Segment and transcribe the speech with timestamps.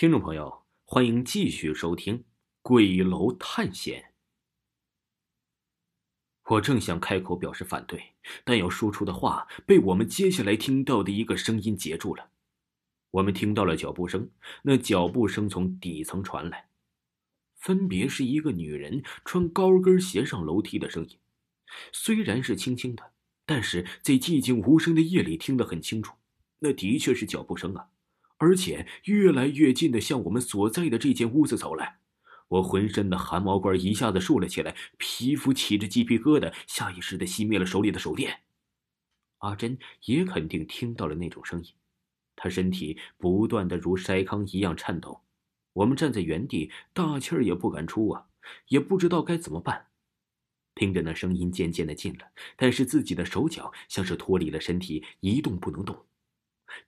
[0.00, 2.18] 听众朋友，欢迎继续收听
[2.62, 4.02] 《鬼楼探险》。
[6.54, 12.30] 我正想开口表示反对，但要说出的话被我们接下来听到的一个声音截住了。
[13.10, 14.30] 我们听到了脚步声，
[14.62, 16.70] 那脚步声从底层传来，
[17.58, 21.18] 分别是一个女人穿高跟鞋上楼梯的声音。
[21.92, 23.12] 虽然是轻轻的，
[23.44, 26.16] 但是在寂静无声的夜里听得很清楚，
[26.60, 27.90] 那的确是脚步声啊！
[28.40, 31.98] 而且越来越近的向我们所在的这间屋子走来，
[32.48, 38.40] 我浑身的汗毛管一下子竖了起来，皮肤起着鸡皮疙瘩，下意识的熄灭了手里的手电。
[39.40, 41.70] 阿珍也肯定听到了那种声音，
[42.34, 45.20] 她身体不断的如筛糠一样颤抖。
[45.74, 48.26] 我们站在原地，大气儿也不敢出啊，
[48.68, 49.88] 也不知道该怎么办。
[50.74, 52.26] 听着那声音渐渐的近了，
[52.56, 56.06] 但是自己的手脚像是脱离了身体，一动不能动。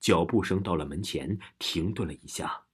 [0.00, 2.64] 脚步声到了门前，停顿了一下，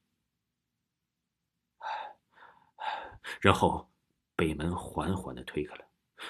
[3.41, 3.91] 然后
[4.35, 5.85] 被门缓缓的推开了。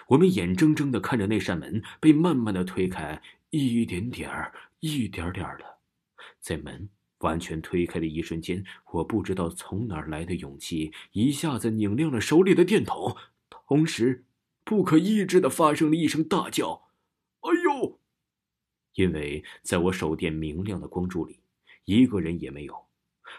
[0.08, 5.78] 我们眼睁睁的看着那扇门被慢慢的推开，一点点儿，一点点儿的。
[6.40, 13.16] 在门完全推开的一瞬间，我不知道从哪儿来的勇气，一下子拧亮了手里的电筒，
[13.48, 14.26] 同时
[14.64, 16.87] 不可抑制的发生了一声大叫：“！”
[18.98, 21.38] 因为在我手电明亮的光柱里，
[21.84, 22.74] 一个人也没有，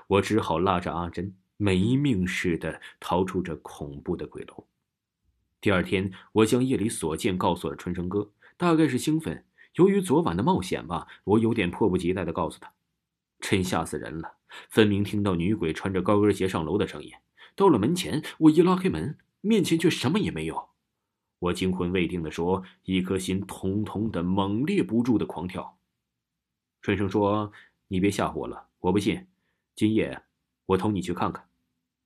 [0.08, 4.66] 我只好拉着阿珍没命似的逃出这恐怖的鬼楼。
[5.60, 9.44] 第二天，我将夜里所见告诉了春生哥，大概是兴奋，
[9.76, 12.72] 由于昨晚的冒险吧，我有点迫不及待的告诉他，
[13.42, 14.36] 真吓死人了！
[14.70, 17.12] 分明听到女鬼穿着高跟鞋上楼的声音，
[17.54, 20.69] 到了门前，我一拉开门，面前却什么也没有。
[21.40, 25.78] 我惊魂未定的说：“一颗心通通的猛烈不住的狂跳。”
[26.82, 27.52] 春生说
[27.88, 29.28] ：“你别吓唬我了，我不信。
[29.74, 30.22] 今夜
[30.66, 31.50] 我同你去看看，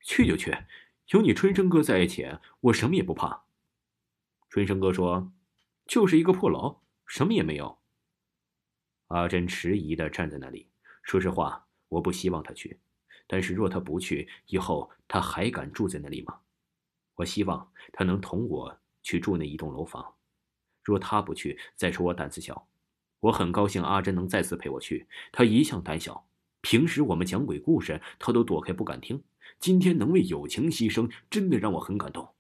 [0.02, 0.56] 去就去，
[1.08, 2.28] 有你春生哥在一起，
[2.60, 3.44] 我什么也不怕。”
[4.50, 5.34] 春生哥说
[5.88, 7.80] ：“就是一个破楼，什么也没有。”
[9.10, 10.70] 阿珍迟疑的站在那里。
[11.02, 12.80] 说实话，我不希望他去，
[13.26, 16.40] 但是若他不去，以后他还敢住在那里吗？
[17.16, 18.80] 我希望他能同我。
[19.04, 20.16] 去住那一栋楼房，
[20.82, 22.68] 若他不去，再说我胆子小。
[23.20, 25.08] 我很高兴阿珍能再次陪我去。
[25.32, 26.28] 她一向胆小，
[26.62, 29.24] 平时我们讲鬼故事，她都躲开不敢听。
[29.60, 32.34] 今天能为友情牺牲，真的让我很感动。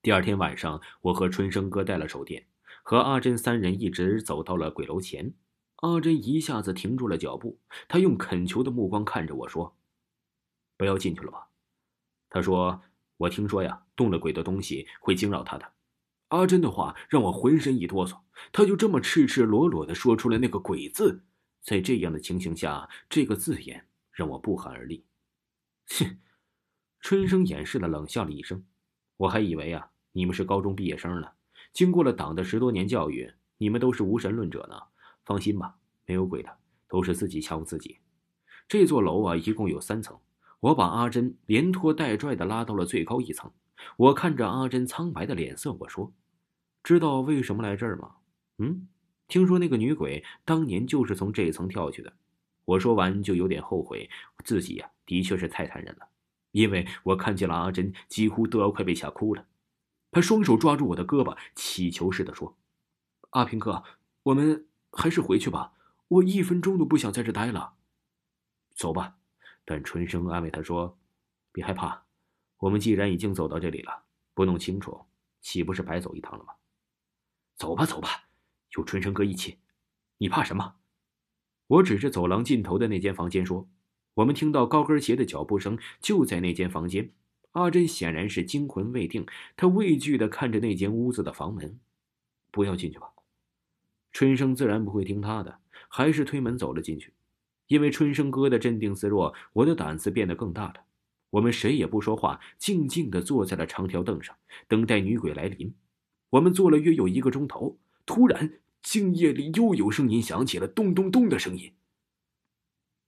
[0.00, 2.46] 第二天晚上，我和春生哥带了手电，
[2.82, 5.34] 和阿珍三人一直走到了鬼楼前。
[5.76, 9.76] 阿珍一下子停住了脚步，她用恳求的目光看着我说
[10.78, 11.48] ：“不要进去了吧。”
[12.30, 12.82] 他说。
[13.22, 15.72] 我听说呀，动了鬼的东西会惊扰他的。
[16.28, 18.18] 阿珍的话让我浑身一哆嗦，
[18.50, 21.22] 他就这么赤赤裸裸的说出了那个“鬼”字。
[21.60, 25.04] 在这样的情形下，这个字眼让我不寒而栗。
[26.00, 26.18] 哼！
[26.98, 28.64] 春生掩饰的冷笑了一声。
[29.16, 31.28] 我还以为啊，你们是高中毕业生呢，
[31.72, 34.76] 经过了党的十多年教育，你们都是无神论者呢。
[35.24, 36.50] 放心吧，没有鬼的，
[36.88, 38.00] 都是自己吓唬自己。
[38.66, 40.18] 这座楼啊，一共有三层。
[40.62, 43.50] 我把阿珍连拖带拽的拉到了最高一层。
[43.96, 46.12] 我看着阿珍苍白的脸色，我说
[46.84, 48.12] ：“知道为什么来这儿吗
[48.58, 48.86] ？”“嗯，
[49.26, 52.12] 听说那个女鬼当年就是从这一层跳去的。”
[52.64, 54.08] 我说完就有点后悔，
[54.44, 56.06] 自己呀的确是太残忍了，
[56.52, 59.44] 因为我看见了阿珍几乎都要快被吓哭了。
[60.12, 62.56] 他双手抓住我的胳膊，乞求似的说
[63.30, 63.82] ：“阿平哥，
[64.22, 65.72] 我们还是回去吧，
[66.06, 67.74] 我一分钟都不想在这待了。
[68.76, 69.16] ”“走吧。”
[69.64, 70.98] 但春生安慰他说
[71.52, 72.04] ：“别害怕，
[72.58, 75.06] 我们既然已经走到这里了，不弄清楚，
[75.40, 76.54] 岂不是白走一趟了吗？
[77.56, 78.08] 走吧，走吧，
[78.76, 79.58] 有春生哥一起，
[80.18, 80.76] 你怕什么？”
[81.68, 83.68] 我指着走廊尽头的那间房间说
[84.14, 87.12] ：“我们听到高跟鞋的脚步声，就在那间房间。”
[87.52, 91.78] 阿珍显然是惊魂未定，她畏惧地看着那间屋子的房门
[92.50, 93.12] ：“不要进去吧。”
[94.10, 97.14] 春生自然不会听他的，还是推门走了进去。
[97.72, 100.74] 因为春生哥的镇定自若，我的胆子变得更大了。
[101.30, 104.36] 我们谁也不说话，静静地坐在了长条凳上，
[104.68, 105.74] 等待女鬼来临。
[106.28, 111.72] 我们坐了约有一个钟头，突然，静夜里又有声音响起了咚咚咚的声音。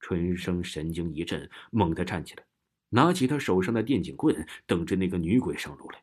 [0.00, 2.42] 春生神经一震，猛地站起来，
[2.88, 6.02] 拿起他手上的电警棍，等着那个女鬼上楼来。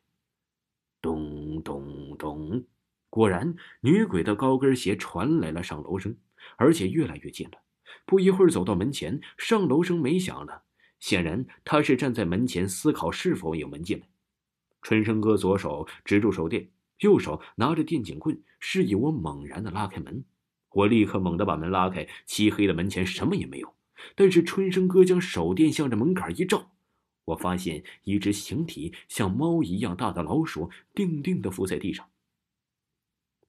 [1.00, 2.64] 咚咚咚，
[3.10, 6.16] 果然，女鬼的高跟鞋传来了上楼声，
[6.56, 7.58] 而且越来越近了。
[8.04, 10.64] 不一会儿，走到门前，上楼声没响了。
[11.00, 14.08] 显然，他是站在门前思考是否有门进来。
[14.82, 20.24] 春生哥左手执住手电，右手拿着电警棍，示意我猛然的拉开门。
[20.70, 23.74] 我立刻猛地把门拉开，漆黑的门前什么也没有，
[24.14, 26.72] 但是春生哥将手电向着门槛一照，
[27.26, 32.08] 我发现一只形体像猫一样大的老鼠定定的伏在地上。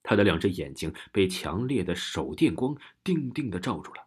[0.02, 4.03] 他的两只眼睛被强烈的手电光定定的照住了，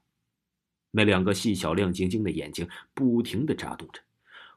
[0.92, 4.02] 那两个细小亮晶晶的眼睛不停的眨动着，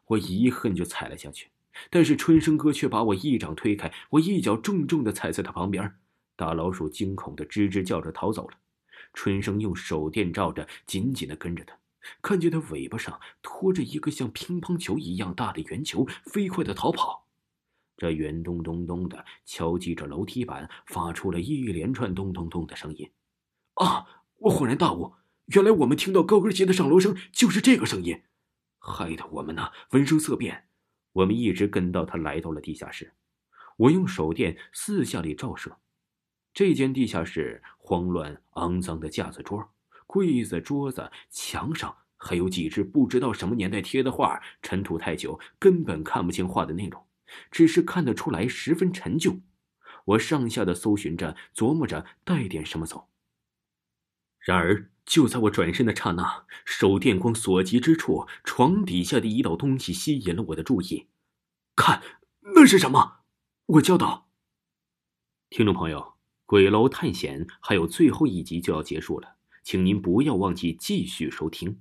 [0.06, 1.50] 我一恨就踩了下去，
[1.90, 5.92] 但是春生哥却把我一掌推开，我一脚重重的踩在他旁边，
[6.36, 8.56] 大老鼠惊恐的吱吱叫着逃走了，
[9.12, 11.76] 春生用手电照着，紧紧的跟着他，
[12.22, 17.26] 看见他尾巴上拖着一个像乒乓球一样大的圆球，飞快的逃跑。
[17.96, 23.10] 这圆咚咚咚的敲击着楼梯板，发出了一连串咚咚咚的声音。
[23.74, 24.06] 啊！
[24.38, 25.12] 我恍然大悟，
[25.50, 28.22] 原来我们听到高跟鞋的上楼声就是这个声音，
[28.78, 30.68] 害得我们呢闻声色变。
[31.12, 33.14] 我们一直跟到他来到了地下室。
[33.76, 35.78] 我用手电四下里照射，
[36.54, 39.72] 这间地下室慌乱肮脏的架子桌、
[40.06, 47.04] 柜子、桌子、墙上还有几只不知道什么年代贴的画，尘土太久，根本看不清画的内容。
[47.50, 49.40] 只是看得出来十分陈旧，
[50.04, 53.08] 我上下的搜寻着，琢磨着带点什么走。
[54.38, 61.08] 然而就在我转身的刹那，手电光所及之处，床底下的一道东西吸引了我的注意。
[61.74, 62.00] 看，
[62.54, 63.22] 那是什么？
[63.66, 64.28] 我叫道。
[65.48, 66.14] 听众朋友，
[66.46, 69.34] 鬼楼探险还有最后一集就要结束了，
[69.64, 71.80] 请您不要忘记继续收听。